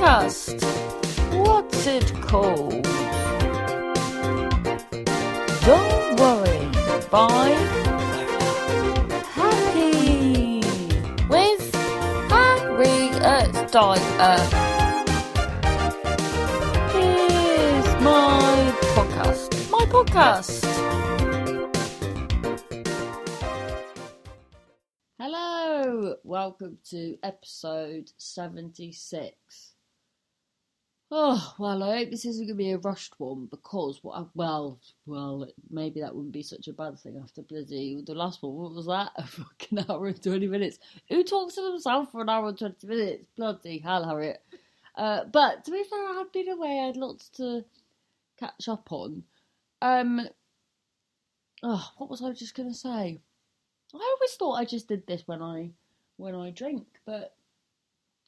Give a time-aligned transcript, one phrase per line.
[0.00, 0.62] podcast.
[1.34, 2.84] What's it called?
[5.66, 6.56] Don't worry.
[7.10, 7.50] By
[9.34, 10.60] Happy
[11.28, 11.74] with
[12.30, 14.38] Harriet Dyer.
[16.92, 19.70] Here's my podcast.
[19.70, 20.64] My podcast.
[25.18, 29.69] Hello, welcome to episode 76.
[31.12, 34.24] Oh, well, I hope this isn't going to be a rushed one because, what I,
[34.34, 38.54] well, well, maybe that wouldn't be such a bad thing after bloody the last one.
[38.54, 39.10] What was that?
[39.16, 40.78] A fucking hour and 20 minutes.
[41.08, 43.24] Who talks to themselves for an hour and 20 minutes?
[43.36, 44.40] Bloody hell, Harriet.
[44.94, 47.64] Uh, but to be fair, I had been away, I had lots to
[48.38, 49.24] catch up on.
[49.82, 50.28] Um,
[51.64, 53.18] oh, what was I just going to say?
[53.92, 55.70] I always thought I just did this when I
[56.18, 57.34] when I drink, but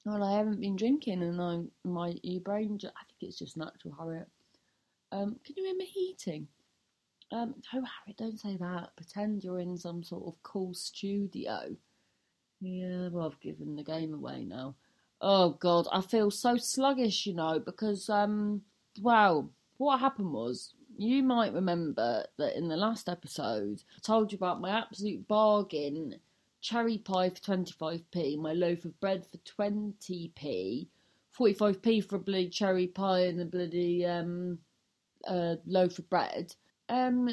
[0.04, 2.78] well, I haven't been drinking, and I my your brain.
[2.82, 4.28] I think it's just natural, Harriet.
[5.10, 6.48] Um, can you remember me heating?
[7.30, 8.96] Um, no, Harriet, don't say that.
[8.96, 11.76] Pretend you're in some sort of cool studio.
[12.60, 14.74] Yeah, well, I've given the game away now.
[15.20, 18.62] Oh God, I feel so sluggish, you know, because um,
[19.00, 24.36] wow, what happened was you might remember that in the last episode, I told you
[24.36, 26.16] about my absolute bargain
[26.62, 30.86] cherry pie for 25p, my loaf of bread for 20p,
[31.38, 34.58] 45p for a bloody cherry pie and a bloody um,
[35.26, 36.54] uh, loaf of bread.
[36.88, 37.28] Um,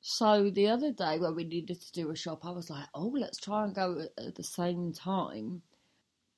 [0.00, 3.14] so the other day when we needed to do a shop, I was like, oh,
[3.16, 5.62] let's try and go at, the same time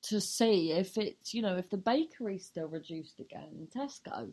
[0.03, 4.31] to see if it's, you know, if the bakery's still reduced again in Tesco.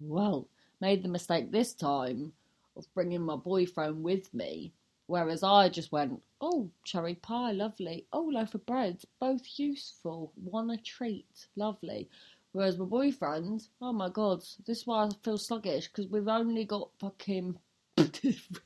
[0.00, 0.48] Well,
[0.80, 2.32] made the mistake this time
[2.76, 4.72] of bringing my boyfriend with me,
[5.12, 8.06] whereas I just went, oh, cherry pie, lovely.
[8.14, 10.32] Oh, loaf of bread, both useful.
[10.42, 12.08] One a treat, lovely.
[12.52, 16.64] Whereas my boyfriend, oh my god, this is why I feel sluggish because we've only
[16.64, 17.58] got fucking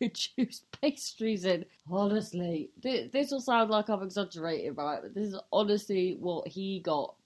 [0.00, 1.64] reduced pastries in.
[1.90, 5.00] Honestly, this, will sound like I'm exaggerating, right?
[5.02, 7.16] But this is honestly what he got.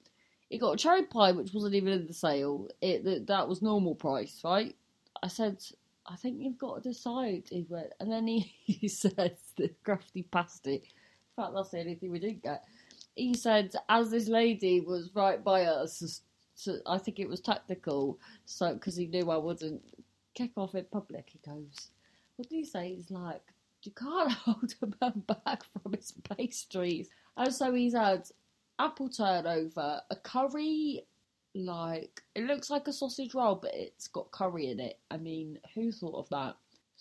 [0.49, 2.69] He got a cherry pie, which wasn't even in the sale.
[2.81, 4.75] It that was normal price, right?
[5.23, 5.63] I said,
[6.11, 7.45] I think you've got to decide.
[7.51, 10.75] He went, and then he, he says the crafty pasty.
[10.75, 12.65] In fact, that's the only thing we didn't get.
[13.15, 16.23] He said, as this lady was right by us,
[16.55, 19.83] so I think it was tactical, so because he knew I wouldn't
[20.35, 21.31] kick off in public.
[21.31, 21.91] He goes,
[22.37, 23.43] "What do you say?" He's like,
[23.83, 28.29] "You can't hold a man back from his pastries." And so he's had
[28.79, 31.07] apple turnover, a curry
[31.55, 34.99] like it looks like a sausage roll, but it's got curry in it.
[35.11, 36.57] I mean, who thought of that?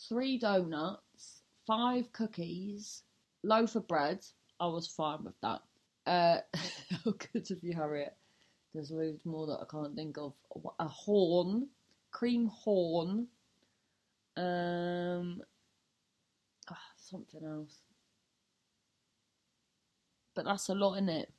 [0.08, 3.04] Three donuts, five cookies,
[3.44, 4.20] loaf of bread.
[4.60, 5.62] I was fine with that.
[6.06, 6.40] Uh,
[7.06, 8.16] how good of you, Harriet?
[8.74, 10.34] There's loads more that I can't think of.
[10.80, 11.68] A horn,
[12.12, 13.28] cream horn,
[14.38, 15.42] um,
[16.72, 17.78] oh, something else.
[20.36, 21.32] But that's a lot in it.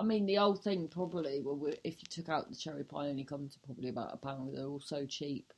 [0.00, 3.22] I mean, the old thing probably, well, if you took out the cherry pie, only
[3.22, 4.56] come to probably about a pound.
[4.56, 5.52] They're all so cheap.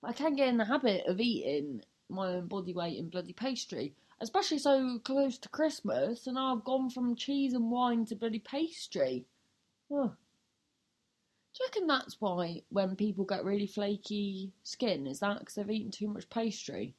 [0.00, 3.32] But I can get in the habit of eating my own body weight in bloody
[3.32, 6.28] pastry, especially so close to Christmas.
[6.28, 9.26] And I've gone from cheese and wine to bloody pastry.
[9.90, 10.12] Oh.
[11.52, 15.68] Do you reckon that's why when people get really flaky skin, is that because they've
[15.68, 16.94] eaten too much pastry?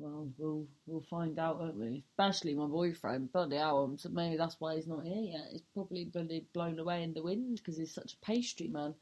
[0.00, 2.04] Well, we'll we'll find out, won't we?
[2.12, 5.48] Especially my boyfriend, bloody hell, um, so maybe that's why he's not here yet.
[5.52, 8.94] He's probably bloody blown away in the wind because he's such a pastry man.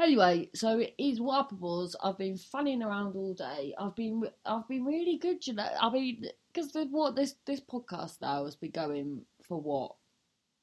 [0.00, 3.74] Anyway, so it is was I've been fanning around all day.
[3.78, 5.68] I've been I've been really good, you know.
[5.78, 6.24] I mean,
[6.54, 9.94] because what this this podcast now has been going for what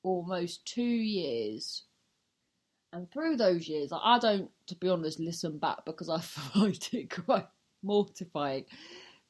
[0.02, 1.84] almost two years,
[2.92, 7.26] and through those years, I don't, to be honest, listen back because I find it
[7.26, 7.48] quite
[7.84, 8.66] mortifying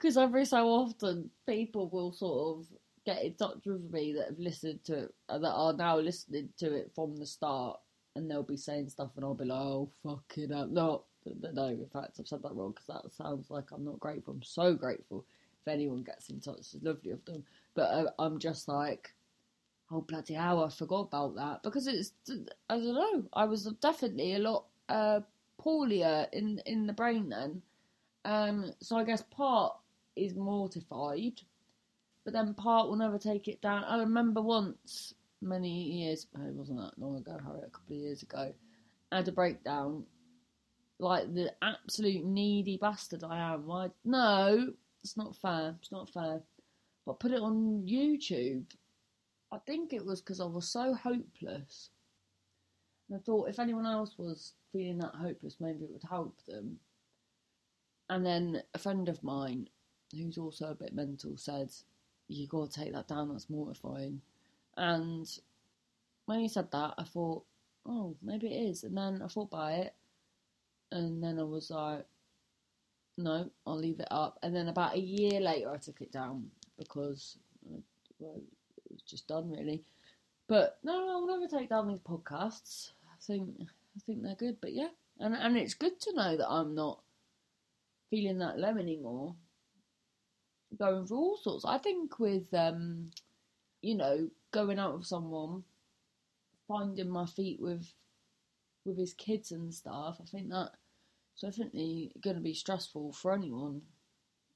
[0.03, 2.66] because every so often people will sort of
[3.06, 6.50] get in touch with me that have listened to it, uh, that are now listening
[6.57, 7.80] to it from the start,
[8.13, 11.88] and they'll be saying stuff, and I'll be like, "Oh fucking hell, no, no." In
[11.88, 14.33] fact, I've said that wrong because that sounds like I'm not grateful.
[14.33, 15.24] I'm so grateful
[15.62, 16.57] if anyone gets in touch.
[16.60, 19.13] It's lovely of them, but uh, I'm just like,
[19.89, 22.12] "Oh bloody hell, I forgot about that," because it's
[22.69, 23.24] I don't know.
[23.31, 25.22] I was definitely a lot uh,
[25.57, 27.62] poorlier in in the brain then.
[28.25, 29.75] Um, so I guess part
[30.15, 31.42] is mortified,
[32.24, 33.83] but then part will never take it down.
[33.83, 38.01] I remember once, many years, oh, it wasn't that long ago, Harry, a couple of
[38.01, 38.54] years ago,
[39.12, 40.06] I had a breakdown.
[41.00, 43.65] Like the absolute needy bastard I am.
[43.65, 43.89] Why?
[44.06, 44.74] no,
[45.04, 45.75] it's not fair.
[45.81, 46.42] It's not fair.
[47.06, 48.66] But put it on YouTube.
[49.51, 51.89] I think it was because I was so hopeless.
[53.09, 56.77] And I thought if anyone else was feeling that hopeless, maybe it would help them.
[58.09, 59.68] And then a friend of mine,
[60.13, 61.71] who's also a bit mental, said,
[62.27, 64.21] You gotta take that down, that's mortifying.
[64.77, 65.30] And
[66.25, 67.44] when he said that, I thought,
[67.86, 68.83] Oh, maybe it is.
[68.83, 69.94] And then I thought by it,
[70.92, 72.06] and then I was like,
[73.18, 74.39] No, I'll leave it up.
[74.44, 77.38] And then about a year later, I took it down because
[78.19, 78.42] well,
[78.86, 79.83] it was just done really.
[80.48, 82.92] But no, I'll never take down these podcasts.
[83.12, 84.57] I think I think they're good.
[84.62, 84.89] But yeah,
[85.19, 87.01] and and it's good to know that I'm not
[88.09, 89.36] feeling that low anymore.
[90.78, 91.66] Going through all sorts.
[91.66, 93.12] I think with um,
[93.81, 95.64] you know, going out with someone,
[96.68, 97.94] finding my feet with
[98.86, 100.18] with his kids and stuff.
[100.22, 100.72] I think that
[101.42, 103.81] definitely going to be stressful for anyone.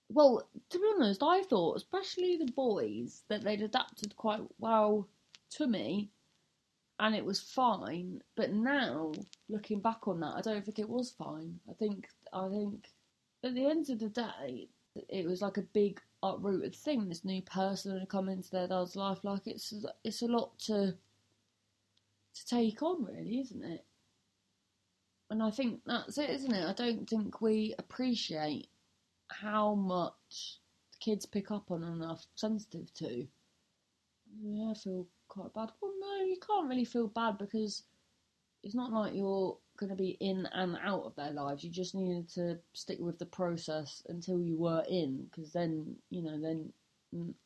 [0.10, 5.08] Well, to be honest, I thought, especially the boys, that they'd adapted quite well
[5.52, 6.10] to me
[7.00, 8.22] and it was fine.
[8.36, 9.12] But now,
[9.50, 11.60] looking back on that, I don't think it was fine.
[11.70, 12.90] I think, I think
[13.44, 14.70] at the end of the day,
[15.10, 17.08] it was like a big uprooted thing.
[17.08, 19.24] This new person had come into their dad's life.
[19.24, 19.74] Like it's
[20.04, 20.96] it's a lot to
[22.34, 23.86] to take on, really, isn't it?
[25.30, 26.66] And I think that's it, isn't it?
[26.66, 28.69] I don't think we appreciate
[29.30, 30.60] how much
[30.94, 33.28] the kids pick up on and are sensitive to.
[34.42, 35.72] Yeah, I feel quite bad.
[35.81, 37.84] Well, no, you can't really feel bad because
[38.63, 41.63] it's not like you're going to be in and out of their lives.
[41.63, 46.21] You just needed to stick with the process until you were in, because then you
[46.21, 46.74] know, then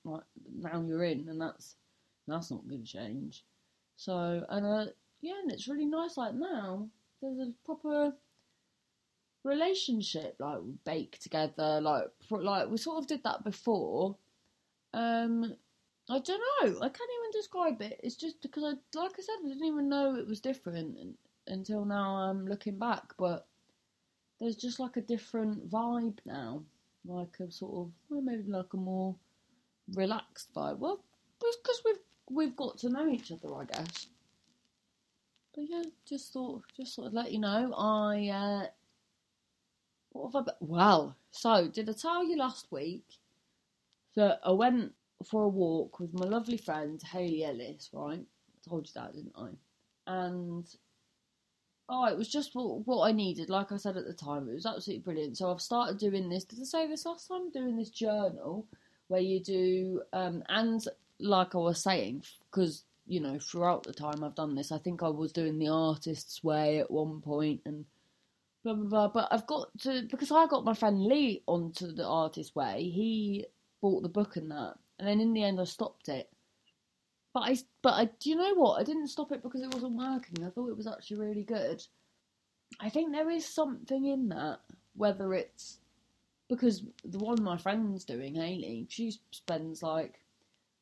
[0.03, 0.23] like
[0.55, 1.75] now you're in, and that's
[2.27, 3.43] that's not going to change.
[3.97, 4.91] So, and uh,
[5.21, 6.17] yeah, and it's really nice.
[6.17, 6.87] Like now,
[7.21, 8.13] there's a proper
[9.43, 10.35] relationship.
[10.39, 11.81] Like we bake together.
[11.81, 14.15] Like like we sort of did that before.
[14.93, 15.55] Um,
[16.09, 16.77] I don't know.
[16.79, 17.99] I can't even describe it.
[18.03, 20.97] It's just because I, like I said, I didn't even know it was different
[21.47, 22.15] until now.
[22.15, 23.47] I'm looking back, but
[24.39, 26.63] there's just like a different vibe now,
[27.05, 29.15] like a sort of well, maybe like a more
[29.93, 30.79] relaxed vibe.
[30.79, 31.03] Well,
[31.39, 31.99] because we've
[32.29, 34.07] we've got to know each other, I guess.
[35.53, 37.73] But yeah, just thought, just sort of let you know.
[37.77, 38.67] I uh,
[40.11, 40.51] what have I?
[40.59, 43.05] Well, so did I tell you last week
[44.15, 44.93] that I went
[45.25, 47.89] for a walk with my lovely friend Haley Ellis?
[47.93, 49.49] Right, I told you that, didn't I?
[50.07, 50.65] And
[51.91, 53.49] oh, it was just what, what I needed.
[53.49, 55.37] Like I said at the time, it was absolutely brilliant.
[55.37, 56.45] So I've started doing this.
[56.45, 57.51] Did I say this last time?
[57.51, 58.65] Doing this journal
[59.09, 60.83] where you do, um, and
[61.19, 65.03] like I was saying, because you know, throughout the time I've done this, I think
[65.03, 67.83] I was doing the artist's way at one point and
[68.63, 69.07] blah blah blah.
[69.09, 72.89] But I've got to because I got my friend Lee onto the artist's way.
[72.89, 73.45] He
[73.81, 76.29] bought the book and that, and then in the end I stopped it.
[77.33, 78.79] But I, but I, do you know what?
[78.79, 80.45] I didn't stop it because it wasn't working.
[80.45, 81.83] I thought it was actually really good.
[82.79, 84.59] I think there is something in that,
[84.95, 85.79] whether it's
[86.49, 90.19] because the one my friend's doing, Haley, she spends like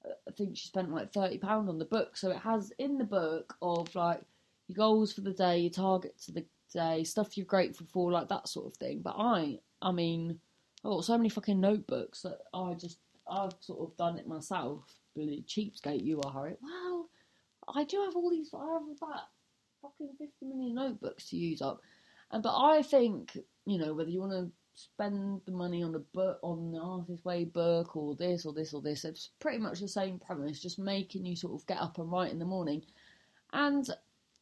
[0.05, 2.17] I think she spent like thirty pound on the book.
[2.17, 4.21] So it has in the book of like
[4.67, 8.29] your goals for the day, your targets for the day, stuff you're grateful for, like
[8.29, 9.01] that sort of thing.
[9.03, 10.39] But I, I mean,
[10.83, 12.97] oh, so many fucking notebooks that I just
[13.29, 14.98] I've sort of done it myself.
[15.19, 16.59] Really cheapskate you are, Harriet.
[16.61, 17.09] Well,
[17.75, 18.49] I do have all these.
[18.53, 19.23] I have about
[19.81, 21.81] fucking fifty million notebooks to use up,
[22.31, 25.99] and but I think you know whether you want to spend the money on a
[25.99, 29.03] book on the artist way book or this or this or this.
[29.03, 32.31] It's pretty much the same premise, just making you sort of get up and write
[32.31, 32.83] in the morning.
[33.51, 33.85] And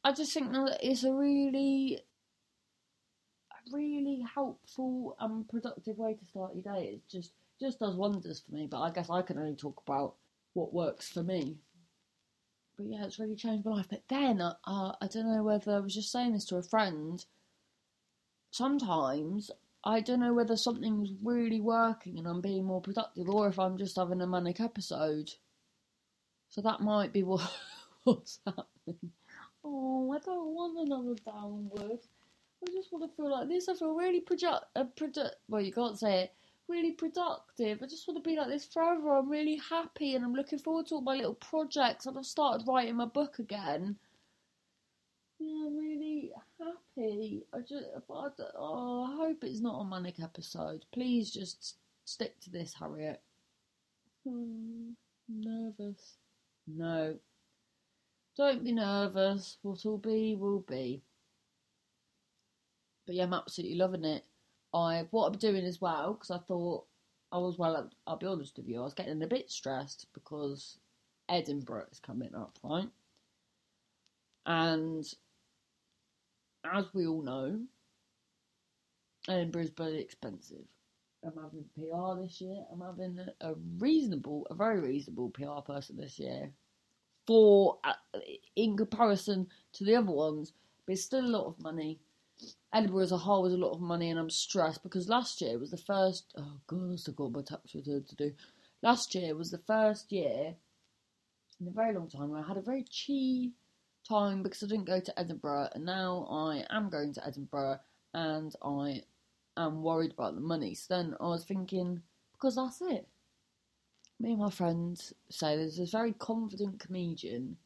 [0.04, 2.02] I just think that it's a really
[3.72, 6.86] really helpful and productive way to start your day.
[6.94, 10.14] It just just does wonders for me, but I guess I can only talk about
[10.58, 11.60] what works for me.
[12.78, 13.88] But yeah, it's really changed my life.
[13.90, 17.24] But then uh, I don't know whether I was just saying this to a friend.
[18.52, 19.52] Sometimes
[19.84, 23.78] I don't know whether something's really working and I'm being more productive or if I'm
[23.78, 25.32] just having a manic episode.
[26.50, 27.50] So that might be what
[28.04, 29.12] what's happening.
[29.64, 32.00] Oh, I don't want another downward.
[32.64, 33.70] I just want to feel like this.
[33.70, 36.34] I feel really product, uh, produ- well, you can't say it,
[36.68, 37.82] really productive.
[37.82, 39.18] I just want to be like this forever.
[39.18, 42.68] I'm really happy and I'm looking forward to all my little projects and I've started
[42.68, 43.98] writing my book again.
[45.40, 47.44] Yeah, I'm really happy.
[47.54, 50.86] I just, I, oh, I hope it's not a manic episode.
[50.92, 53.22] Please just stick to this, Harriet.
[54.28, 54.92] Hmm,
[55.30, 56.16] nervous.
[56.68, 57.16] No.
[58.36, 59.58] Don't be nervous.
[59.62, 61.02] What'll be, will be.
[63.06, 64.26] But yeah, I'm absolutely loving it.
[64.74, 66.86] I what I'm doing as well because I thought
[67.32, 67.90] I was well.
[68.06, 70.78] I'll be honest with you, I was getting a bit stressed because
[71.30, 72.90] Edinburgh is coming up, right?
[74.46, 75.06] And
[76.64, 77.60] as we all know,
[79.28, 80.66] Edinburgh's bloody expensive.
[81.24, 82.64] I'm having PR this year.
[82.72, 86.52] I'm having a, a reasonable, a very reasonable PR person this year.
[87.26, 87.94] For uh,
[88.56, 90.54] in comparison to the other ones,
[90.86, 92.00] but it's still a lot of money.
[92.74, 95.58] Edinburgh as a whole was a lot of money, and I'm stressed because last year
[95.58, 96.34] was the first.
[96.38, 98.34] Oh God, I still got my tax return to do.
[98.84, 100.56] Last year was the first year
[101.60, 103.56] in a very long time where I had a very cheap
[104.08, 107.80] time because I didn't go to Edinburgh, and now I am going to Edinburgh,
[108.14, 109.04] and I
[109.56, 110.76] am worried about the money.
[110.76, 112.04] So then I was thinking,
[112.34, 113.08] because that's it.
[114.20, 117.58] Me and my friends say there's this very confident comedian,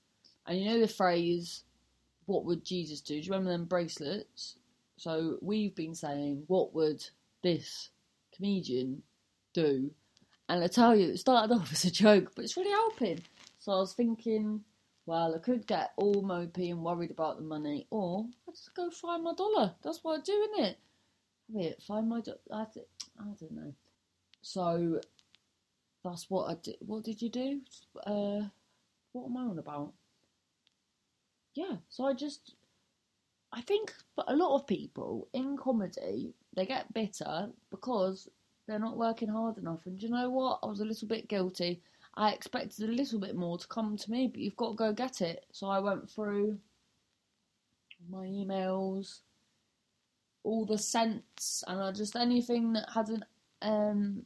[0.47, 1.65] and you know the phrase,
[2.25, 4.55] "What would Jesus do?" Do you remember them bracelets?
[5.01, 7.03] So we've been saying, "What would
[7.41, 7.89] this
[8.35, 9.01] comedian
[9.51, 9.89] do?"
[10.47, 13.23] And I tell you, it started off as a joke, but it's really helping.
[13.57, 14.63] So I was thinking,
[15.07, 18.91] well, I could get all mopey and worried about the money, or I just go
[18.91, 19.73] find my dollar.
[19.81, 20.79] That's what I do, isn't it?
[21.49, 22.37] Wait, find my dollar.
[22.53, 22.61] I,
[23.19, 23.73] I don't know.
[24.43, 25.01] So
[26.03, 26.75] that's what I did.
[26.81, 27.61] What did you do?
[28.05, 28.41] Uh,
[29.13, 29.93] what am I on about?
[31.55, 32.53] Yeah, so I just,
[33.53, 33.93] I think
[34.27, 38.29] a lot of people in comedy they get bitter because
[38.67, 39.85] they're not working hard enough.
[39.85, 40.59] And you know what?
[40.63, 41.81] I was a little bit guilty.
[42.15, 44.93] I expected a little bit more to come to me, but you've got to go
[44.93, 45.45] get it.
[45.51, 46.57] So I went through
[48.09, 49.19] my emails,
[50.43, 53.23] all the scents, and I just anything that hadn't
[53.61, 54.25] um,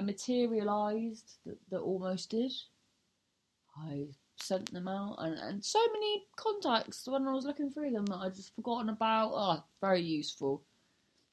[0.00, 2.52] materialised that, that almost did.
[3.76, 4.06] I
[4.40, 8.16] sent them out, and, and so many contacts when I was looking through them that
[8.16, 9.32] I just forgotten about.
[9.34, 10.62] Oh, very useful.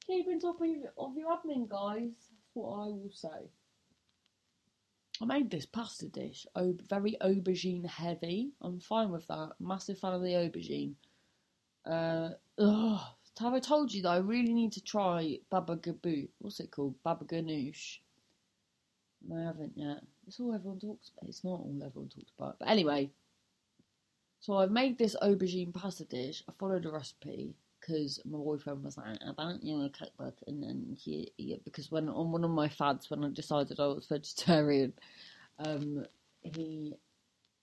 [0.06, 2.10] Keep on top of, of your admin, guys.
[2.14, 3.50] That's what I will say.
[5.20, 8.50] I made this pasta dish, oh very aubergine heavy.
[8.60, 9.52] I'm fine with that.
[9.58, 10.94] Massive fan of the aubergine.
[11.86, 13.00] Uh, ugh.
[13.38, 16.28] Have I told you that I really need to try baba gaboo?
[16.38, 16.94] What's it called?
[17.02, 17.98] Baba ganoush.
[19.28, 19.98] No, I haven't yet.
[20.26, 21.28] It's all everyone talks about.
[21.28, 22.58] It's not all everyone talks about.
[22.58, 23.10] But anyway,
[24.40, 26.42] so I've made this aubergine pasta dish.
[26.48, 30.62] I followed a recipe because my boyfriend was like, I don't know a cookbook, and
[30.62, 31.30] then he,
[31.64, 34.92] because when on one of my fads when I decided I was vegetarian,
[35.58, 36.04] um,
[36.42, 36.94] he,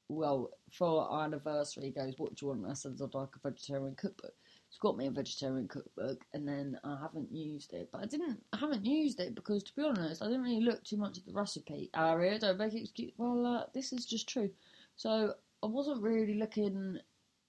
[0.10, 3.50] well, for our anniversary, he goes, "What do you want?" I said, "I'd like a
[3.50, 4.36] vegetarian cookbook."
[4.80, 7.89] Got me a vegetarian cookbook, and then I haven't used it.
[7.92, 10.84] But I didn't, I haven't used it because, to be honest, I didn't really look
[10.84, 12.38] too much at the recipe area.
[12.38, 13.13] Don't make excuse.
[13.18, 14.50] Well, uh, this is just true.
[14.98, 17.00] So I wasn't really looking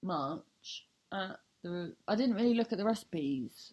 [0.02, 3.72] much at the I didn't really look at the recipes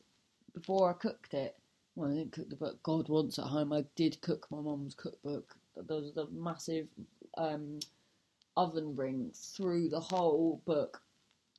[0.53, 1.55] before I cooked it.
[1.95, 2.81] Well, I didn't cook the book.
[2.83, 5.55] God once at home, I did cook my mum's cookbook.
[5.75, 6.87] There was a massive
[7.37, 7.79] um,
[8.57, 11.01] oven ring through the whole book.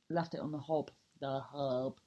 [0.09, 0.91] Left it on the hob.
[1.23, 1.99] The hob.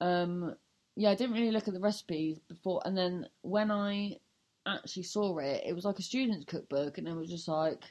[0.00, 0.56] Um,
[0.96, 4.16] yeah, I didn't really look at the recipes before, and then when I
[4.66, 7.84] actually saw it, it was like a student's cookbook, and it was just like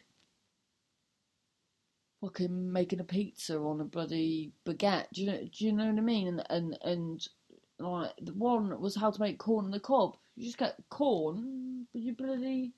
[2.19, 5.05] fucking making a pizza on a bloody baguette.
[5.13, 5.37] Do you know?
[5.37, 6.27] Do you know what I mean?
[6.29, 7.27] And and and
[7.77, 10.17] like the one was how to make corn on the cob.
[10.35, 12.73] You just get corn, but you bloody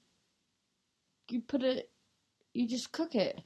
[1.30, 1.90] you put it,
[2.54, 3.40] you just cook it,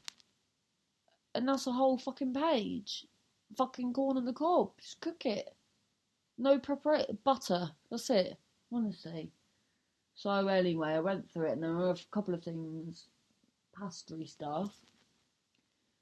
[1.36, 3.06] and that's a whole fucking page.
[3.58, 4.72] Fucking corn on the cob.
[4.80, 5.54] Just cook it.
[6.38, 7.18] No preparation.
[7.24, 7.72] Butter.
[7.90, 8.38] That's it.
[8.72, 9.32] Honestly.
[10.16, 13.08] So anyway, I went through it, and there were a couple of things,
[13.78, 14.74] pastry stuff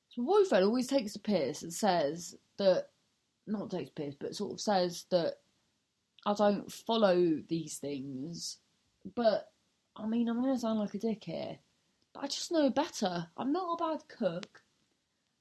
[0.10, 2.88] so my boyfriend always takes the piss and says that,
[3.46, 5.36] not takes piss, but sort of says that
[6.25, 8.58] I don't follow these things.
[9.15, 9.51] But,
[9.96, 11.58] I mean, I'm going to sound like a dick here,
[12.13, 13.27] but I just know better.
[13.38, 14.62] I'm not a bad cook.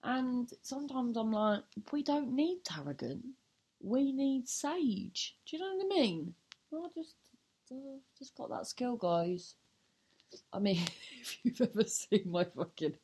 [0.02, 1.62] And sometimes I'm like,
[1.92, 3.34] we don't need tarragon.
[3.80, 5.36] We need sage.
[5.46, 6.34] Do you know what I mean?
[6.72, 7.16] I just,
[7.72, 9.54] uh, just got that skill, guys.
[10.52, 10.82] I mean,
[11.20, 12.94] if you've ever seen my fucking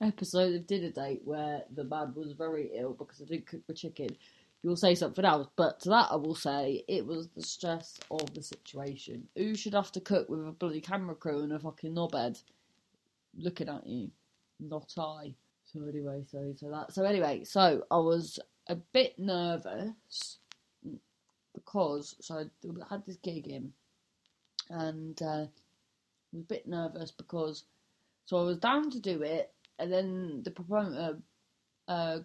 [0.00, 3.74] episode of Dinner Date where the man was very ill because I didn't cook the
[3.74, 4.16] chicken,
[4.62, 5.48] you'll say something else.
[5.56, 9.28] But to that, I will say it was the stress of the situation.
[9.36, 12.42] Who should have to cook with a bloody camera crew and a fucking knobhead
[13.36, 14.10] looking at you?
[14.58, 15.34] Not I.
[15.72, 20.38] So anyway, so so that so anyway, so I was a bit nervous
[21.54, 22.44] because so I
[22.88, 23.72] had this gig in,
[24.68, 25.48] and uh, I
[26.32, 27.64] was a bit nervous because
[28.26, 31.18] so I was down to do it, and then the promoter
[31.86, 32.18] uh,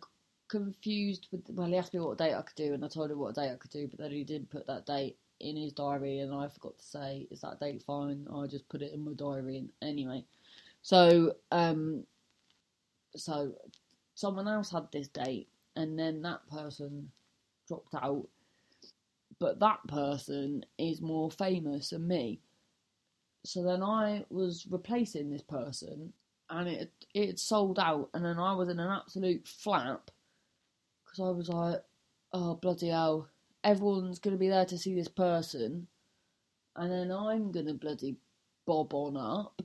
[0.47, 3.19] confused with well, he asked me what date I could do, and I told him
[3.19, 6.19] what date I could do, but then he didn't put that date in his diary,
[6.19, 9.13] and I forgot to say, "Is that date fine?" I just put it in my
[9.13, 10.23] diary, and anyway,
[10.81, 12.05] so um,
[13.19, 13.53] so
[14.15, 17.11] someone else had this date, and then that person
[17.67, 18.27] dropped out.
[19.39, 22.39] But that person is more famous than me.
[23.43, 26.13] So then I was replacing this person,
[26.49, 30.11] and it it sold out, and then I was in an absolute flap
[31.03, 31.83] because I was like,
[32.33, 33.29] oh bloody hell,
[33.63, 35.87] everyone's gonna be there to see this person,
[36.75, 38.15] and then I'm gonna bloody
[38.65, 39.61] bob on up,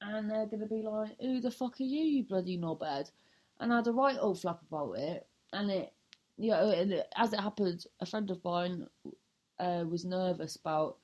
[0.00, 3.10] and they're gonna be like, who the fuck are you, you bloody knobhead?
[3.60, 5.92] And I had a right old flap about it, and it,
[6.36, 8.86] you know, it, as it happened, a friend of mine
[9.58, 10.96] uh, was nervous about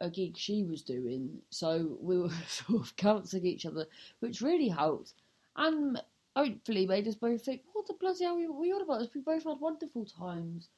[0.00, 3.86] a gig she was doing, so we were sort of counselling each other,
[4.20, 5.14] which really helped,
[5.56, 6.02] and
[6.36, 9.08] hopefully made us both think, what the bloody hell are we all about?
[9.14, 10.68] We both had wonderful times.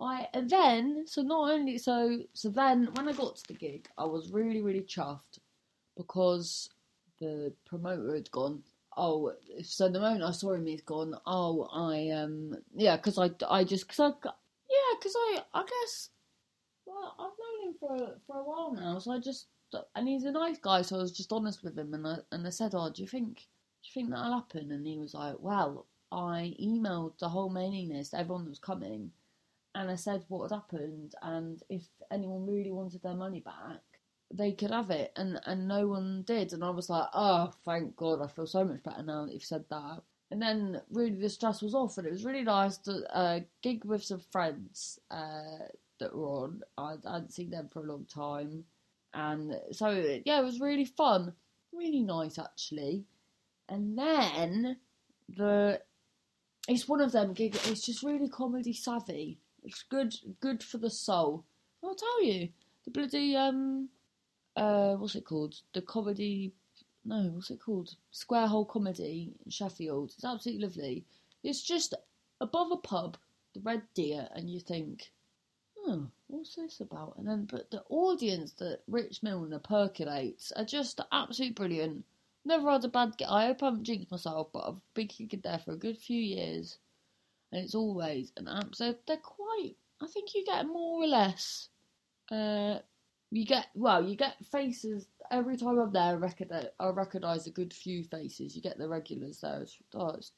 [0.00, 3.86] I and then so not only so so then when I got to the gig,
[3.98, 5.40] I was really really chuffed
[5.96, 6.70] because
[7.20, 8.62] the promoter had gone.
[8.96, 9.32] Oh,
[9.62, 11.14] so the moment I saw him, he's gone.
[11.26, 14.08] Oh, I um yeah, because I I just because I
[14.68, 16.10] yeah because I I guess
[16.86, 19.46] well I've known him for for a while now, so I just
[19.94, 22.46] and he's a nice guy, so I was just honest with him, and I and
[22.46, 24.72] I said, oh, do you think do you think that'll happen?
[24.72, 29.12] And he was like, well, I emailed the whole mailing list, everyone that was coming
[29.74, 33.80] and I said what had happened, and if anyone really wanted their money back,
[34.32, 37.96] they could have it, and and no one did, and I was like, oh, thank
[37.96, 40.02] God, I feel so much better now that you've said that.
[40.30, 43.84] And then really the stress was off, and it was really nice to uh, gig
[43.84, 45.66] with some friends uh,
[45.98, 46.62] that were on.
[46.78, 48.64] I, hadn't seen them for a long time,
[49.14, 49.90] and so
[50.24, 51.32] yeah, it was really fun,
[51.72, 53.04] really nice actually.
[53.68, 54.76] And then
[55.28, 55.80] the
[56.68, 57.68] it's one of them gigs.
[57.68, 61.44] It's just really comedy savvy it's good, good for the soul.
[61.82, 62.48] I'll tell you,
[62.84, 63.88] the bloody um,
[64.56, 65.60] uh, what's it called?
[65.72, 66.52] The comedy.
[67.04, 67.94] No, what's it called?
[68.10, 70.12] Square Hole Comedy in Sheffield.
[70.14, 71.04] It's absolutely lovely.
[71.42, 71.94] It's just
[72.40, 73.16] above a pub,
[73.54, 75.10] the Red Deer, and you think,
[75.78, 77.14] oh, what's this about?
[77.16, 82.04] And then, but the audience that Rich Milner percolates are just absolutely brilliant.
[82.44, 83.30] Never had a bad get.
[83.30, 86.20] I hope I haven't jinxed myself, but I've been kicking there for a good few
[86.20, 86.78] years
[87.52, 88.48] and it's always an.
[88.72, 89.74] So they're quite.
[90.00, 91.68] I think you get more or less.
[92.30, 92.78] Uh,
[93.30, 96.02] you get well, you get faces every time I'm there.
[96.02, 98.56] I recognise, I recognise a good few faces.
[98.56, 99.62] You get the regulars there.
[99.62, 100.32] It's, oh, it's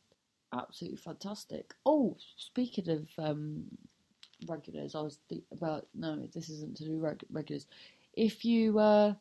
[0.54, 1.74] absolutely fantastic.
[1.86, 3.64] Oh, speaking of um,
[4.46, 5.18] regulars, I was
[5.52, 7.66] about no, this isn't to do reg- regulars.
[8.14, 9.14] If you, uh,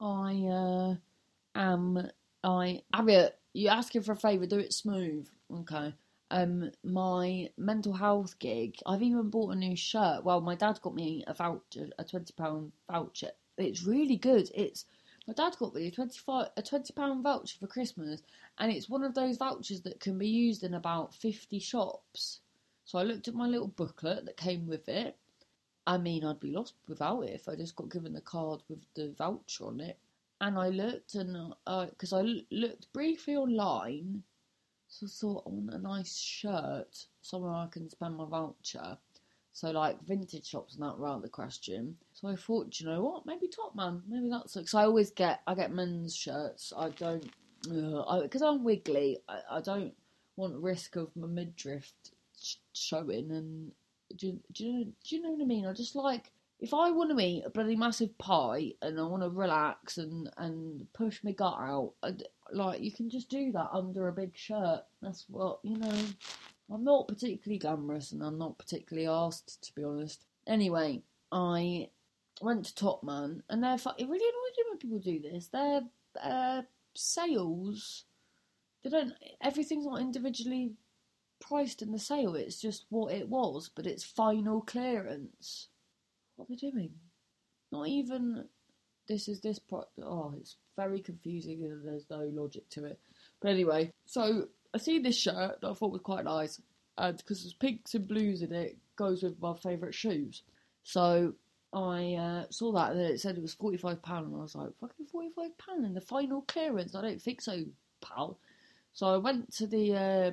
[0.00, 0.94] I uh,
[1.54, 2.10] am,
[2.44, 5.26] I Harriet, you're asking for a favour, do it smooth,
[5.60, 5.94] okay?
[6.30, 10.24] Um, my mental health gig, I've even bought a new shirt.
[10.24, 13.30] Well, my dad got me a voucher, a twenty pound voucher.
[13.56, 14.50] It's really good.
[14.54, 14.84] It's
[15.26, 18.22] my dad got me a twenty five a twenty pound voucher for Christmas,
[18.58, 22.40] and it's one of those vouchers that can be used in about fifty shops.
[22.84, 25.16] So I looked at my little booklet that came with it.
[25.86, 28.80] I mean, I'd be lost without it if I just got given the card with
[28.94, 29.98] the voucher on it.
[30.40, 34.22] And I looked and because uh, I looked briefly online
[34.88, 38.98] so I thought I want a nice shirt somewhere I can spend my voucher.
[39.52, 41.96] So like vintage shops and that were out the question.
[42.14, 43.26] So I thought, you know what?
[43.26, 44.02] Maybe Topman.
[44.08, 46.72] Maybe that's because I always get I get men's shirts.
[46.76, 47.28] I don't
[47.62, 49.18] because I'm wiggly.
[49.28, 49.92] I, I don't
[50.36, 51.92] want risk of my midriff
[52.40, 53.30] sh- showing.
[53.32, 53.72] And
[54.16, 55.66] do, do you know do you know what I mean?
[55.66, 59.22] I just like if I want to eat a bloody massive pie and I want
[59.22, 62.14] to relax and and push my gut out, I,
[62.52, 64.82] like you can just do that under a big shirt.
[65.00, 65.94] That's what you know.
[66.70, 70.24] I'm not particularly glamorous, and I'm not particularly asked to be honest.
[70.46, 71.88] Anyway, I
[72.42, 75.48] went to Topman, and they're it really annoys me when people do this.
[75.48, 75.82] Their
[76.22, 76.62] uh,
[76.94, 78.04] sales,
[78.82, 79.12] they don't.
[79.42, 80.72] Everything's not individually
[81.40, 82.34] priced in the sale.
[82.34, 85.68] It's just what it was, but it's final clearance.
[86.38, 86.92] What are they doing?
[87.72, 88.44] Not even
[89.08, 89.84] this is this pro.
[90.02, 93.00] Oh, it's very confusing and there's no logic to it.
[93.40, 96.60] But anyway, so I see this shirt that I thought was quite nice,
[96.96, 100.42] and because there's pinks and blues in it, goes with my favourite shoes.
[100.84, 101.34] So
[101.72, 104.54] I uh, saw that and it said it was forty five pound, and I was
[104.54, 106.94] like, fucking forty five pound in the final clearance.
[106.94, 107.64] I don't think so,
[108.00, 108.38] pal.
[108.92, 110.30] So I went to the uh,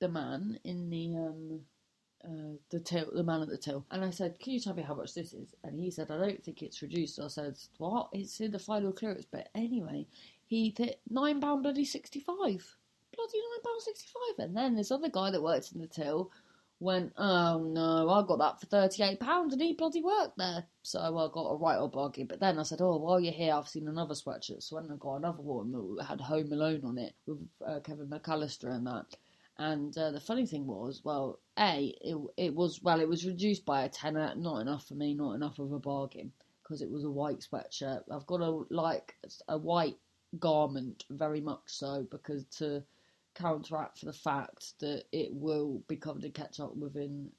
[0.00, 1.60] the man in the um,
[2.26, 4.82] uh, the till, the man at the till, and I said, "Can you tell me
[4.82, 8.08] how much this is?" And he said, "I don't think it's reduced." I said, "What?
[8.12, 10.06] It's in the final clearance." But anyway,
[10.46, 12.36] he hit nine pound bloody sixty five,
[13.14, 14.44] bloody nine pound sixty five.
[14.44, 16.30] And then this other guy that works in the till
[16.80, 20.66] went, "Oh no, I got that for thirty eight pounds, and he bloody worked there."
[20.82, 22.26] So I got a right old bargain.
[22.26, 25.16] But then I said, "Oh, while you're here, I've seen another sweatshirt." So I got
[25.16, 29.06] another one that had Home Alone on it with uh, Kevin McCallister and that
[29.58, 33.64] And uh, the funny thing was, well, a it it was well, it was reduced
[33.64, 37.04] by a tenner, not enough for me, not enough of a bargain because it was
[37.04, 38.02] a white sweatshirt.
[38.10, 39.14] I've got a like
[39.48, 39.96] a white
[40.38, 42.82] garment, very much so, because to
[43.34, 47.30] counteract for the fact that it will be covered in ketchup within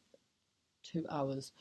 [0.84, 1.52] two hours.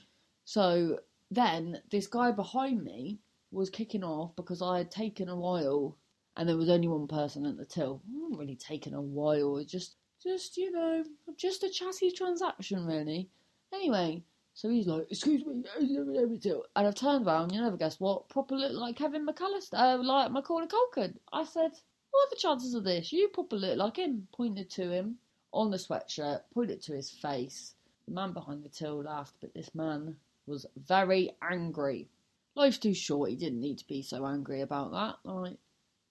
[0.45, 3.19] So then this guy behind me
[3.51, 5.97] was kicking off because I had taken a while
[6.37, 8.03] and there was only one person at the till.
[8.31, 11.05] Really taking a while, it just just, you know,
[11.37, 13.29] just a chatty transaction, really.
[13.73, 14.23] Anyway,
[14.55, 18.73] so he's like, excuse me, and I've turned around, you never guess what, proper look
[18.73, 21.15] like Kevin McCallister, uh, like Macaulay Culkin.
[21.33, 21.73] I said,
[22.11, 23.13] what are the chances of this?
[23.13, 24.27] You proper look like him.
[24.35, 25.17] Pointed to him
[25.53, 27.75] on the sweatshirt, pointed to his face.
[28.07, 32.09] The man behind the till laughed, but this man was very angry.
[32.55, 33.31] Life's too short.
[33.31, 35.17] He didn't need to be so angry about that.
[35.31, 35.59] Like,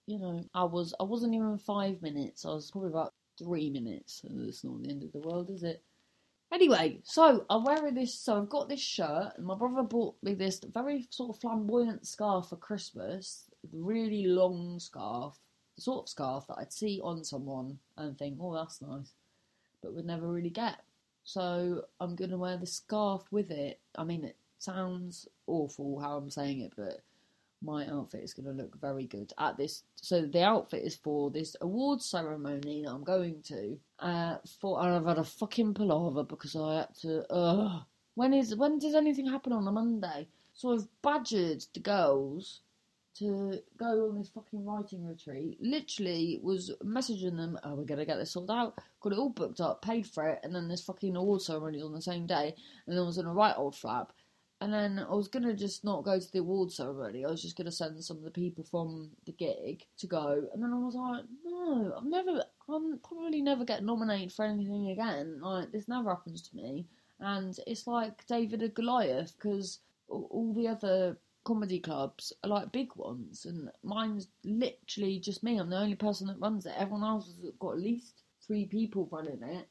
[0.06, 0.94] you know, I was.
[1.00, 2.44] I wasn't even five minutes.
[2.44, 4.22] I was probably about three minutes.
[4.24, 5.82] It's not the end of the world, is it?
[6.52, 8.14] Anyway, so I'm wearing this.
[8.14, 12.06] So I've got this shirt, and my brother bought me this very sort of flamboyant
[12.06, 13.50] scarf for Christmas.
[13.72, 15.38] Really long scarf,
[15.74, 19.12] the sort of scarf that I'd see on someone and think, "Oh, that's nice,"
[19.82, 20.84] but would never really get.
[21.24, 23.80] So I'm gonna wear the scarf with it.
[23.96, 27.02] I mean, it sounds awful how I'm saying it, but
[27.62, 29.82] my outfit is going to look very good at this.
[29.96, 33.78] So the outfit is for this award ceremony that I'm going to.
[33.98, 37.32] Uh, for and I've had a fucking palaver because I had to.
[37.32, 37.80] Uh,
[38.14, 40.28] when is when does anything happen on a Monday?
[40.54, 42.60] So I've badgered the girls
[43.18, 45.58] to go on this fucking writing retreat.
[45.60, 48.78] Literally was messaging them, oh, we're gonna get this sorted out.
[49.00, 51.92] Got it all booked up, paid for it, and then this fucking award ceremony on
[51.92, 52.54] the same day,
[52.86, 54.12] and then I was in a right old flap.
[54.60, 57.24] And then I was gonna just not go to the award ceremony.
[57.24, 60.48] I was just gonna send some of the people from the gig to go.
[60.52, 64.90] And then I was like, no, I've never, I'm probably never get nominated for anything
[64.90, 65.40] again.
[65.40, 66.86] Like this never happens to me.
[67.20, 72.94] And it's like David and Goliath because all the other comedy clubs are like big
[72.96, 75.58] ones, and mine's literally just me.
[75.58, 76.74] I'm the only person that runs it.
[76.76, 79.68] Everyone else has got at least three people running it.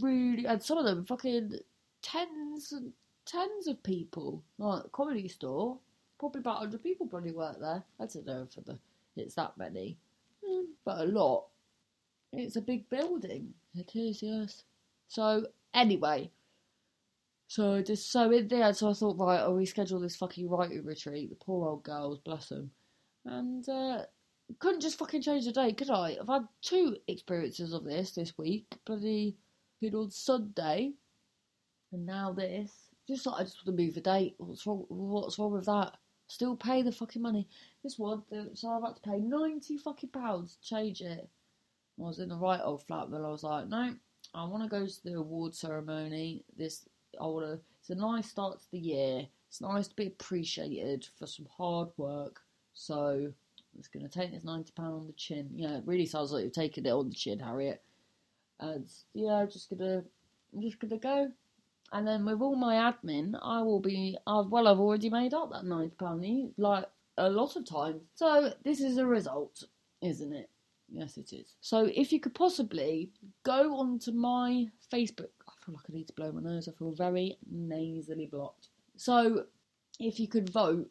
[0.00, 1.58] Really, and some of them fucking
[2.02, 2.92] tens and
[3.28, 4.42] tens of people.
[4.58, 5.78] Like comedy store,
[6.18, 7.84] probably about hundred people probably work there.
[8.00, 8.78] I don't know for the
[9.16, 9.96] it's that many,
[10.46, 11.46] mm, but a lot.
[12.32, 13.54] It's a big building.
[13.74, 14.64] It is, yes.
[15.08, 16.30] So anyway,
[17.48, 20.84] so I just so in there, so I thought, right, I'll reschedule this fucking writing
[20.84, 21.30] retreat.
[21.30, 22.70] The poor old girls, bless them,
[23.24, 24.02] and uh,
[24.58, 26.16] couldn't just fucking change the date, could I?
[26.20, 28.66] I've had two experiences of this this week.
[28.84, 29.36] Bloody
[29.80, 30.92] good old Sunday,
[31.92, 32.87] and now this.
[33.08, 34.34] Just like I just want to move the date.
[34.36, 34.84] What's wrong?
[34.88, 35.96] What's wrong with that?
[36.26, 37.48] Still pay the fucking money.
[37.82, 41.26] This one, so I've had to pay ninety fucking pounds to change it.
[41.98, 43.94] I was in the right old flat, but I was like, no,
[44.34, 46.44] I want to go to the award ceremony.
[46.56, 46.86] This,
[47.18, 47.60] I want to.
[47.80, 49.26] It's a nice start to the year.
[49.48, 52.40] It's nice to be appreciated for some hard work.
[52.74, 53.34] So I'm
[53.78, 55.48] just gonna take this ninety pound on the chin.
[55.54, 57.82] Yeah, it really sounds like you're taking it on the chin, Harriet.
[58.60, 60.04] And yeah, I'm just gonna,
[60.54, 61.32] I'm just gonna go.
[61.92, 65.50] And then with all my admin, I will be, I've, well, I've already made up
[65.52, 66.84] that £90 like
[67.16, 68.02] a lot of times.
[68.14, 69.64] So this is a result,
[70.02, 70.50] isn't it?
[70.90, 71.54] Yes, it is.
[71.60, 73.10] So if you could possibly
[73.42, 76.68] go onto my Facebook, I feel like I need to blow my nose.
[76.68, 78.68] I feel very nasally blocked.
[78.96, 79.44] So
[80.00, 80.90] if you could vote,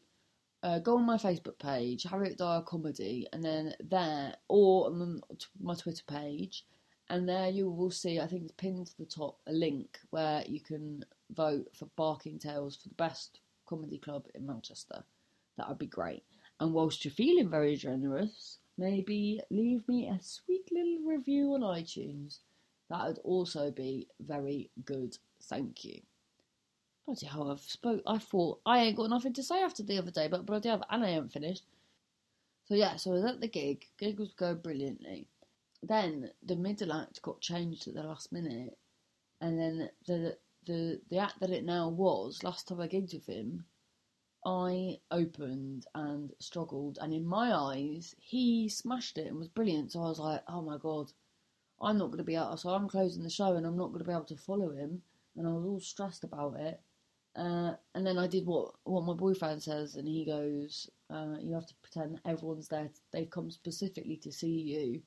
[0.64, 5.22] uh, go on my Facebook page, Harriet Dyer Comedy, and then there, or on
[5.62, 6.66] my Twitter page,
[7.10, 10.44] and there you will see, I think it's pinned to the top, a link where
[10.46, 15.04] you can vote for Barking Tales for the best comedy club in Manchester.
[15.58, 16.24] That would be great.
[16.60, 22.40] And whilst you're feeling very generous, maybe leave me a sweet little review on iTunes.
[22.90, 25.18] That would also be very good.
[25.44, 26.02] Thank you.
[27.06, 28.02] Bloody hell, I've spoke.
[28.06, 30.84] I thought I ain't got nothing to say after the other day, but bloody hell,
[30.90, 31.64] and I haven't finished.
[32.66, 33.86] So yeah, so I was at the gig.
[33.98, 35.28] Gig was going brilliantly
[35.84, 38.78] then the middle act got changed at the last minute,
[39.42, 43.28] and then the the the act that it now was last time I gigged with
[43.28, 43.66] him,
[44.46, 49.92] I opened and struggled, and in my eyes he smashed it and was brilliant.
[49.92, 51.12] So I was like, oh my god,
[51.82, 52.58] I'm not going to be able.
[52.58, 55.02] So I'm closing the show and I'm not going to be able to follow him,
[55.36, 56.80] and I was all stressed about it.
[57.36, 61.54] Uh, and then I did what what my boyfriend says, and he goes, uh, "You
[61.54, 62.90] have to pretend everyone's there.
[63.12, 65.02] They've come specifically to see you."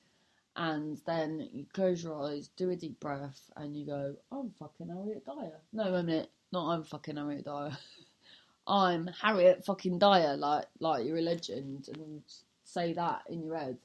[0.60, 4.90] And then you close your eyes, do a deep breath, and you go, I'm fucking
[4.90, 5.58] Harriet Dyer.
[5.72, 7.76] No, a minute, not I'm fucking Harriet Dyer.
[8.66, 12.22] I'm Harriet fucking Dyer, like like you're a legend, and
[12.62, 13.78] say that in your head,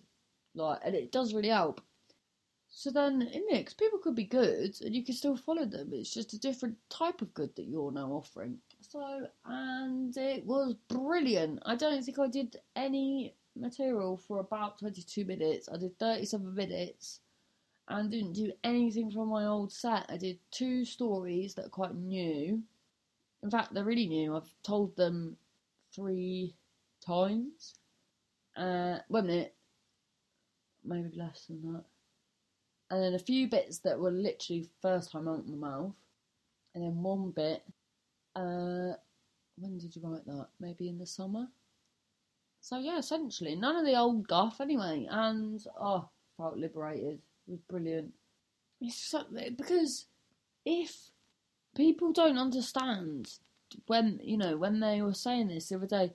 [0.54, 1.80] like, and it does really help.
[2.68, 5.94] So then, in 'cause people could be good and you can still follow them.
[5.94, 8.60] It's just a different type of good that you're now offering.
[8.82, 11.62] So, and it was brilliant.
[11.66, 15.70] I don't think I did any material for about 22 minutes.
[15.72, 17.20] I did 37 minutes
[17.88, 20.06] and didn't do anything from my old set.
[20.10, 22.62] I did two stories that are quite new.
[23.44, 24.36] In fact, they're really new.
[24.36, 25.38] I've told them
[25.94, 26.56] three
[27.06, 27.76] times.
[28.58, 29.54] Uh, one minute,
[30.84, 31.84] maybe less than that.
[32.90, 35.94] And then a few bits that were literally first time out of my mouth.
[36.74, 37.64] And then one bit.
[38.36, 38.94] Uh,
[39.58, 40.48] when did you write that?
[40.60, 41.48] Maybe in the summer.
[42.66, 45.08] So yeah, essentially none of the old guff anyway.
[45.08, 47.20] And oh, felt liberated.
[47.48, 48.12] It was brilliant.
[48.82, 49.24] It's so,
[49.56, 50.08] because
[50.66, 51.12] if
[51.76, 53.30] people don't understand
[53.86, 56.14] when you know when they were saying this the other day,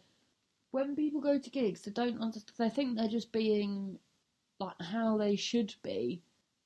[0.72, 2.56] when people go to gigs, they don't understand.
[2.58, 4.00] They think they're just being
[4.58, 6.20] like how they should be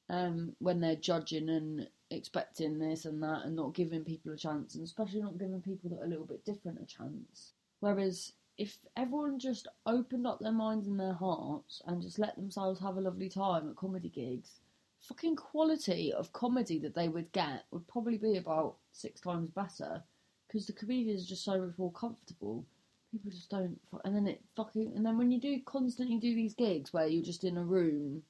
[0.09, 4.77] um, when they're judging and expecting this and that, and not giving people a chance,
[4.77, 7.53] and especially not giving people that are a little bit different a chance.
[7.81, 12.81] Whereas if everyone just opened up their minds and their hearts and just let themselves
[12.81, 14.61] have a lovely time at comedy gigs,
[15.01, 20.03] fucking quality of comedy that they would get would probably be about six times better
[20.47, 22.65] because the comedians are just so much more comfortable.
[23.11, 26.55] People just don't, and then it fucking, and then when you do constantly do these
[26.55, 28.23] gigs where you're just in a room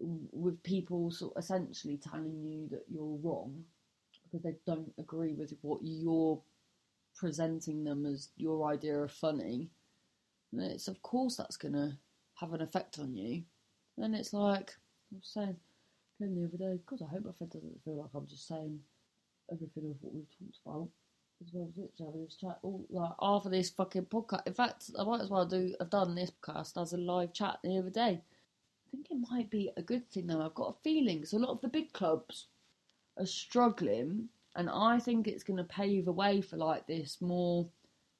[0.00, 3.64] with people sort of essentially telling you that you're wrong
[4.24, 6.40] because they don't agree with what you're
[7.16, 9.68] presenting them as your idea of funny,
[10.52, 11.98] then it's of course that's gonna
[12.34, 13.42] have an effect on you.
[13.96, 14.74] Then it's like
[15.12, 15.56] I was saying
[16.20, 18.80] the other day, God, I hope my friend doesn't feel like I'm just saying
[19.52, 20.88] everything of what we've talked about.
[21.42, 24.46] As well as literally having this chat all like after this fucking podcast.
[24.46, 27.58] In fact, I might as well do have done this podcast as a live chat
[27.62, 28.22] the other day.
[28.22, 30.40] I think it might be a good thing though.
[30.40, 32.46] I've got a feeling because a lot of the big clubs
[33.18, 37.68] are struggling and I think it's going to pave a way for like this more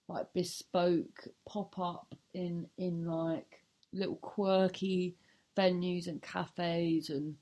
[0.09, 3.61] like bespoke pop up in in like
[3.93, 5.17] little quirky
[5.57, 7.35] venues and cafes and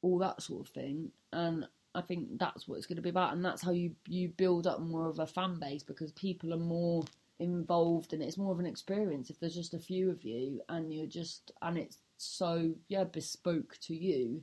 [0.00, 1.10] all that sort of thing.
[1.32, 4.28] And I think that's what it's going to be about, and that's how you you
[4.28, 7.04] build up more of a fan base because people are more
[7.40, 10.94] involved and it's more of an experience if there's just a few of you and
[10.94, 14.40] you're just and it's so yeah bespoke to you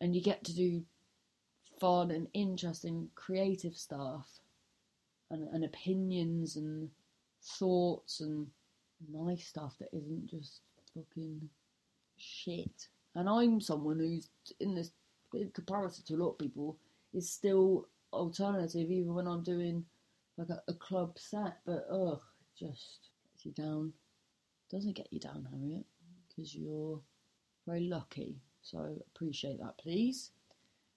[0.00, 0.82] and you get to do
[1.82, 4.28] fun and interesting creative stuff
[5.32, 6.88] and, and opinions and
[7.42, 8.46] thoughts and
[9.12, 10.60] nice stuff that isn't just
[10.94, 11.48] fucking
[12.16, 12.86] shit.
[13.16, 14.28] And I'm someone who's
[14.60, 14.92] in this
[15.34, 16.76] in comparison to a lot of people
[17.12, 19.84] is still alternative even when I'm doing
[20.36, 22.20] like a, a club set, but ugh,
[22.56, 23.92] just gets you down.
[24.70, 25.84] Doesn't get you down, Harriet,
[26.28, 27.00] because you're
[27.66, 28.36] very lucky.
[28.62, 30.30] So appreciate that, please.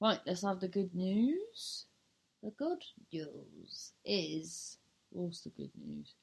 [0.06, 1.86] Right, let's have the good news.
[2.44, 4.78] The good news is.
[5.10, 6.14] What's the good news?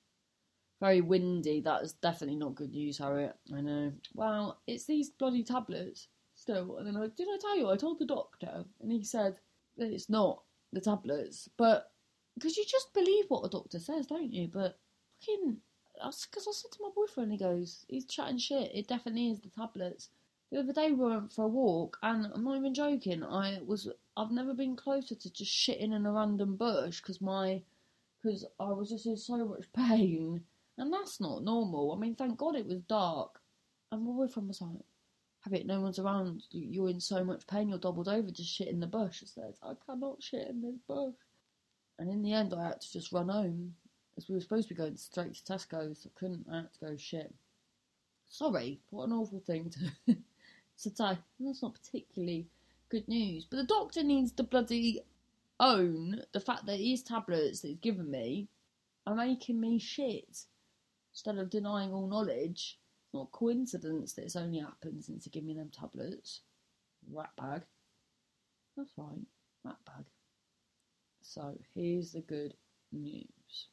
[0.81, 1.61] Very windy.
[1.61, 3.35] That is definitely not good news, Harriet.
[3.53, 3.93] I know.
[4.15, 6.77] Well, it's these bloody tablets still.
[6.77, 7.71] And then I did I tell you?
[7.71, 9.41] I told the doctor, and he said
[9.77, 11.91] that it's not the tablets, but
[12.35, 14.47] because you just believe what a doctor says, don't you?
[14.47, 14.79] But
[15.19, 15.57] fucking,
[15.95, 18.71] because I said to my boyfriend, he goes, he's chatting shit.
[18.73, 20.11] It definitely is the tablets.
[20.53, 23.25] The other day we went for a walk, and I'm not even joking.
[23.25, 23.89] I was
[24.19, 27.63] I've never been closer to just shitting in a random bush because my
[28.23, 30.45] because I was just in so much pain,
[30.77, 31.95] and that's not normal.
[31.95, 33.41] I mean, thank God it was dark,
[33.91, 34.85] and my boyfriend was like,
[35.41, 35.65] "Have it?
[35.65, 36.43] No one's around.
[36.51, 37.71] You're in so much pain.
[37.71, 38.31] You're doubled over.
[38.31, 41.15] Just shit in the bush." I said, "I cannot shit in this bush,"
[41.99, 43.75] and in the end, I had to just run home
[44.19, 46.03] as we were supposed to be going straight to Tesco's.
[46.03, 46.47] So I couldn't.
[46.53, 47.35] I had to go shit.
[48.29, 50.17] Sorry, what an awful thing to.
[50.77, 52.47] So that's not particularly
[52.89, 53.47] good news.
[53.49, 55.03] But the doctor needs to bloody
[55.61, 58.49] own the fact that these tablets that he's given me
[59.07, 60.47] are making me shit.
[61.13, 65.45] Instead of denying all knowledge, it's not coincidence that it's only happened since he gave
[65.45, 66.41] me them tablets.
[67.13, 67.63] Rat bag.
[68.77, 69.21] That's right,
[69.65, 70.05] rat bag.
[71.21, 72.55] So here's the good
[72.91, 73.69] news.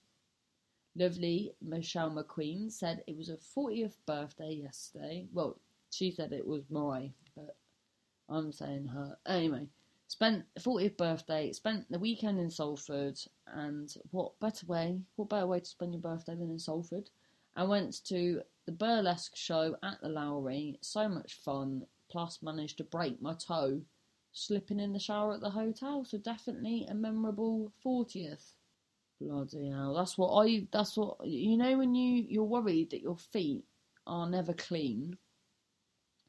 [0.95, 5.27] Lovely Michelle McQueen said it was her 40th birthday yesterday.
[5.31, 5.57] Well,
[5.91, 7.55] she said it was my, but
[8.29, 9.17] I'm saying her.
[9.25, 9.67] Anyway,
[10.07, 15.59] spent 40th birthday, spent the weekend in Salford, and what better way, what better way
[15.59, 17.09] to spend your birthday than in Salford?
[17.55, 22.83] I went to the burlesque show at the Lowry, so much fun, plus managed to
[22.83, 23.81] break my toe
[24.31, 28.53] slipping in the shower at the hotel, so definitely a memorable 40th.
[29.19, 33.17] Bloody hell, that's what I, that's what, you know when you, you're worried that your
[33.17, 33.65] feet
[34.07, 35.17] are never clean,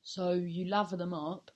[0.02, 1.50] so you lather them up,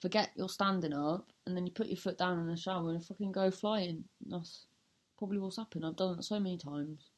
[0.00, 3.04] forget you're standing up, and then you put your foot down in the shower and
[3.04, 4.04] fucking go flying.
[4.26, 4.66] That's
[5.18, 5.86] probably what's happened.
[5.86, 7.10] I've done it so many times.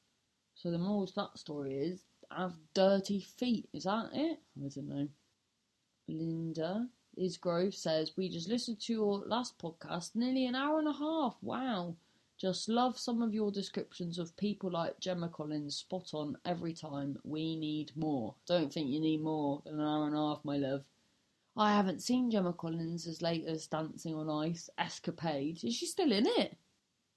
[0.55, 3.68] So the moral to that story is have dirty feet.
[3.72, 4.38] Is that it?
[4.59, 5.09] I don't know.
[6.09, 10.88] Linda is Grove says we just listened to your last podcast, nearly an hour and
[10.88, 11.37] a half.
[11.42, 11.96] Wow.
[12.40, 17.16] Just love some of your descriptions of people like Gemma Collins, spot on every time.
[17.23, 18.35] We need more.
[18.47, 20.85] Don't think you need more than an hour and a half, my love.
[21.57, 25.62] I haven't seen Gemma Collins as late as Dancing on Ice Escapade.
[25.62, 26.57] Is she still in it?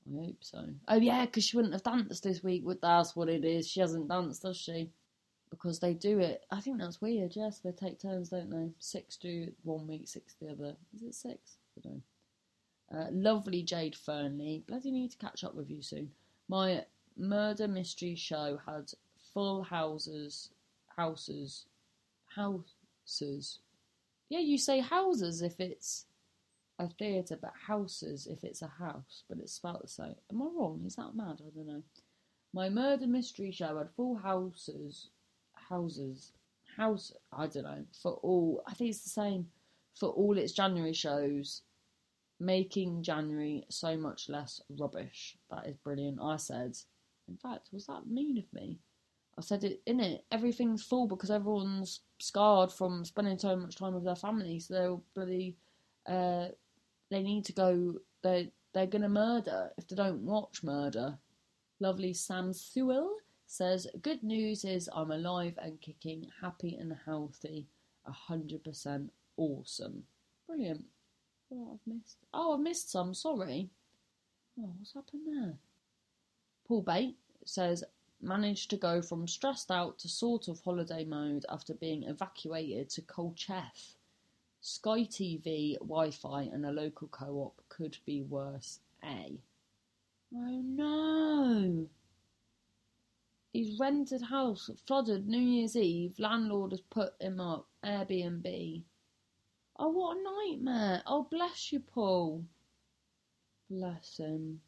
[0.07, 0.65] I hope so.
[0.87, 2.63] Oh yeah, because she wouldn't have danced this week.
[2.65, 3.67] But that's what it is.
[3.67, 4.91] She hasn't danced, does she?
[5.49, 6.45] Because they do it.
[6.51, 7.35] I think that's weird.
[7.35, 8.69] Yes, they take turns, don't they?
[8.79, 10.75] Six do one week, six the other.
[10.95, 11.57] Is it six?
[11.77, 12.01] I don't know.
[12.93, 14.63] Uh, lovely Jade Fernley.
[14.67, 16.11] Bloody need to catch up with you soon.
[16.47, 16.85] My
[17.17, 18.91] murder mystery show had
[19.33, 20.49] full houses,
[20.95, 21.65] houses,
[22.35, 23.59] houses.
[24.29, 26.05] Yeah, you say houses if it's
[26.79, 30.15] a theatre, but houses if it's a house, but it's spelled the same.
[30.31, 30.83] Am I wrong?
[30.85, 31.41] Is that mad?
[31.41, 31.83] I don't know.
[32.53, 35.09] My murder mystery show had full houses,
[35.55, 36.31] houses,
[36.77, 37.11] house.
[37.33, 38.63] I don't know for all.
[38.67, 39.47] I think it's the same
[39.95, 41.63] for all its January shows
[42.39, 45.37] making January so much less rubbish.
[45.49, 46.19] That is brilliant.
[46.21, 46.77] I said,
[47.27, 48.79] in fact, was that mean of me?
[49.37, 50.25] I said it in it.
[50.31, 55.03] Everything's full because everyone's scarred from spending so much time with their family, So they'll
[55.13, 55.55] bloody,
[56.07, 56.47] uh,
[57.11, 57.95] they need to go.
[58.23, 61.19] They they're gonna murder if they don't watch murder.
[61.79, 67.67] Lovely Sam Sewell says, "Good news is I'm alive and kicking, happy and healthy,
[68.05, 70.07] hundred percent awesome,
[70.47, 70.85] brilliant."
[71.49, 72.17] What I've missed?
[72.33, 73.13] Oh, I've missed some.
[73.13, 73.69] Sorry.
[74.59, 75.53] Oh, what's happened there?
[76.67, 77.83] Paul Bate says
[78.21, 83.01] managed to go from stressed out to sort of holiday mode after being evacuated to
[83.01, 83.95] Colchester.
[84.59, 88.79] Sky TV, Wi Fi, and a local co op could be worse.
[89.03, 89.39] A.
[90.35, 91.87] Oh no!
[93.53, 96.19] His rented house flooded New Year's Eve.
[96.19, 97.67] Landlord has put him up.
[97.83, 98.83] Airbnb.
[99.79, 101.03] Oh, what a nightmare.
[101.05, 102.43] Oh, bless you, Paul.
[103.69, 104.61] Bless him.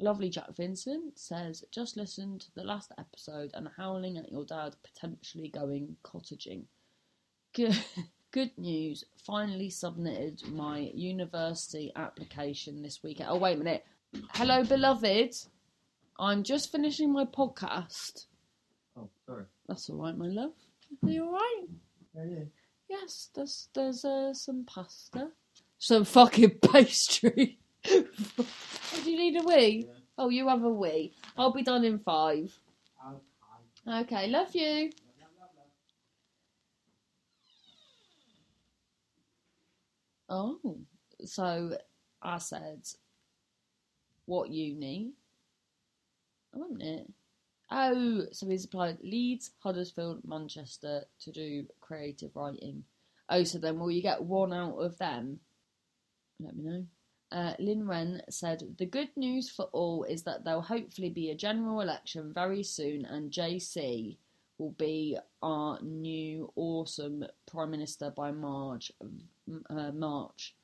[0.00, 4.74] Lovely Jack Vincent says, just listen to the last episode and howling at your dad
[4.82, 6.64] potentially going cottaging.
[7.54, 7.78] Good,
[8.32, 9.04] good news.
[9.26, 13.28] Finally submitted my university application this weekend.
[13.30, 13.84] Oh, wait a minute.
[14.34, 15.34] Hello, beloved.
[16.18, 18.26] I'm just finishing my podcast.
[18.96, 19.44] Oh, sorry.
[19.68, 20.52] That's all right, my love.
[21.04, 21.64] Are you all right?
[22.16, 22.44] Yeah, yeah.
[22.90, 25.30] Yes, there's there's uh, some pasta,
[25.78, 27.60] some fucking pastry.
[27.88, 28.04] oh,
[29.04, 29.84] do you need a wee?
[29.86, 29.94] Yeah.
[30.18, 31.14] Oh, you have a wee.
[31.38, 32.52] I'll be done in five.
[33.86, 34.00] Okay.
[34.00, 34.90] Okay, love you.
[40.28, 40.58] Oh,
[41.24, 41.76] so
[42.20, 42.82] I said,
[44.26, 45.12] what uni?
[46.52, 47.06] I wasn't it?
[47.70, 52.84] Oh, so he's applied Leeds, Huddersfield, Manchester to do creative writing.
[53.28, 55.38] Oh, so then will you get one out of them?
[56.40, 56.86] Let me know.
[57.30, 61.36] Uh, Lynn Wen said, The good news for all is that there'll hopefully be a
[61.36, 64.16] general election very soon and JC
[64.58, 68.90] will be our new awesome Prime Minister by March.
[69.70, 70.54] Uh, March.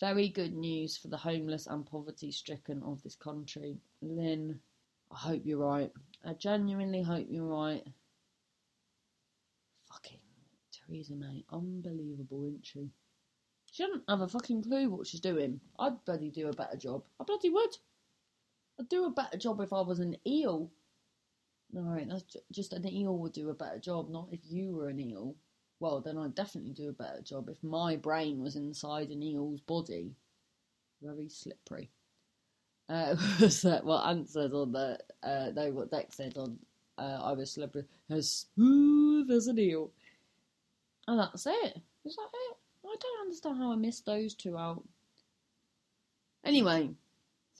[0.00, 3.78] Very good news for the homeless and poverty stricken of this country.
[4.02, 4.60] Lynn,
[5.10, 5.92] I hope you're right.
[6.24, 7.82] I genuinely hope you're right.
[9.88, 10.18] Fucking
[10.72, 12.90] Theresa May, unbelievable, isn't she?
[13.70, 15.60] She doesn't have a fucking clue what she's doing.
[15.78, 17.04] I'd bloody do a better job.
[17.20, 17.76] I bloody would.
[18.80, 20.70] I'd do a better job if I was an eel.
[21.72, 24.88] No, that's ju- just an eel would do a better job, not if you were
[24.88, 25.36] an eel.
[25.78, 29.60] Well, then I'd definitely do a better job if my brain was inside an eel's
[29.60, 30.16] body.
[31.02, 31.90] Very slippery.
[32.88, 36.58] Uh, was that what Ant said on the, uh, no, what Dec said on
[36.98, 39.90] uh, I Was Slippery, as smooth as an eel.
[41.08, 41.80] And that's it.
[42.04, 42.56] Is that it?
[42.84, 44.82] I don't understand how I missed those two out.
[46.44, 46.90] Anyway,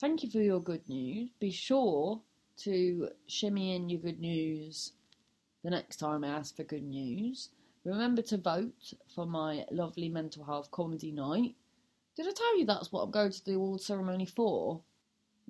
[0.00, 1.30] thank you for your good news.
[1.40, 2.20] Be sure
[2.58, 4.92] to shimmy in your good news
[5.64, 7.50] the next time I ask for good news.
[7.84, 11.54] Remember to vote for my lovely mental health comedy night.
[12.16, 14.80] Did I tell you that's what I'm going to the award ceremony for?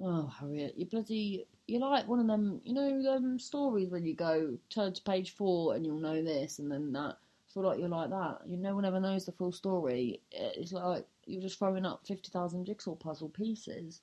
[0.03, 1.47] Oh, Harriet, you bloody.
[1.67, 5.35] You're like one of them, you know, them stories when you go, turn to page
[5.35, 7.17] four and you'll know this and then that.
[7.19, 8.41] I feel like you're like that.
[8.47, 10.21] You no one ever knows the full story.
[10.33, 14.03] Eh, it's like you're just throwing up 50,000 jigsaw puzzle pieces.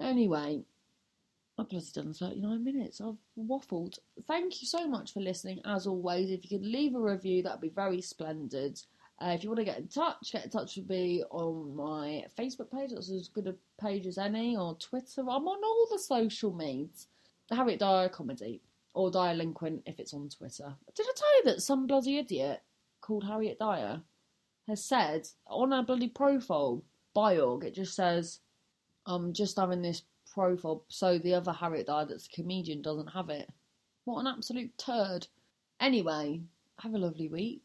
[0.00, 0.62] Anyway,
[1.58, 3.00] I've bloody done 39 minutes.
[3.00, 3.98] I've waffled.
[4.26, 6.30] Thank you so much for listening, as always.
[6.30, 8.80] If you could leave a review, that'd be very splendid.
[9.20, 12.24] Uh, if you want to get in touch, get in touch with me on my
[12.38, 12.90] Facebook page.
[12.90, 15.22] That's as good a page as any, or Twitter.
[15.22, 17.08] I'm on all the social medias.
[17.50, 18.60] Harriet Dyer Comedy,
[18.94, 20.74] or Dyer Linquin if it's on Twitter.
[20.94, 22.62] Did I tell you that some bloody idiot
[23.00, 24.02] called Harriet Dyer
[24.66, 26.82] has said on her bloody profile,
[27.16, 28.40] Biog, it just says,
[29.06, 30.02] I'm just having this
[30.32, 33.48] profile so the other Harriet Dyer that's a comedian doesn't have it.
[34.04, 35.26] What an absolute turd.
[35.80, 36.42] Anyway,
[36.80, 37.62] have a lovely week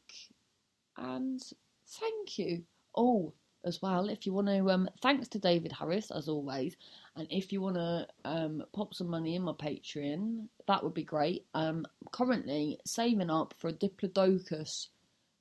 [0.98, 1.42] and
[1.88, 2.64] thank you.
[2.96, 3.34] Oh,
[3.66, 6.76] as well, if you want to, um, thanks to David Harris as always,
[7.16, 11.04] and if you want to um, pop some money in my Patreon, that would be
[11.04, 11.46] great.
[11.54, 14.88] Um, currently saving up for a Diplodocus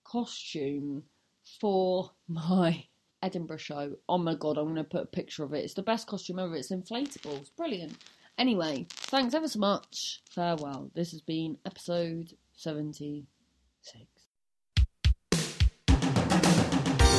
[0.04, 1.02] costume
[1.60, 2.84] for my
[3.22, 3.96] Edinburgh show.
[4.08, 5.64] Oh my god, I'm going to put a picture of it.
[5.64, 6.54] It's the best costume ever.
[6.56, 7.40] It's inflatable.
[7.40, 7.96] It's brilliant.
[8.38, 10.22] Anyway, thanks ever so much.
[10.30, 10.90] Farewell.
[10.94, 14.11] This has been episode 76.